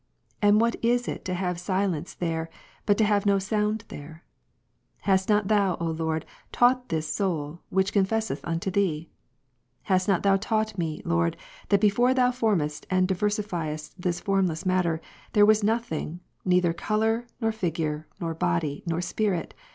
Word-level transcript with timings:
And 0.41 0.59
what 0.59 0.77
is 0.83 1.07
it 1.07 1.23
to 1.25 1.35
have 1.35 1.59
silence 1.59 2.15
there, 2.15 2.49
but 2.87 2.97
to 2.97 3.03
have 3.03 3.27
no 3.27 3.37
sound 3.37 3.87
thei'e? 3.89 4.21
Hast 5.01 5.29
not 5.29 5.47
Thou, 5.47 5.77
O 5.79 5.85
Lord, 5.91 6.25
taught 6.51 6.89
this 6.89 7.07
soul, 7.07 7.59
which 7.69 7.93
confesseth 7.93 8.41
unto 8.43 8.71
Thee? 8.71 9.09
Hast 9.83 10.07
not 10.07 10.23
Thou 10.23 10.37
taught 10.37 10.75
me. 10.75 11.03
Lord, 11.05 11.37
that 11.69 11.81
before 11.81 12.15
Thou 12.15 12.31
formedst 12.31 12.85
and 12.89 13.07
diversifiedst 13.07 13.93
this 13.95 14.19
formless 14.19 14.65
matter, 14.65 15.01
there 15.33 15.45
Avas 15.45 15.63
nothing, 15.63 16.19
neither 16.43 16.73
colour, 16.73 17.27
nor 17.39 17.51
figure, 17.51 18.07
nor 18.19 18.33
body, 18.33 18.81
nor 18.87 19.01
spirit 19.01 19.53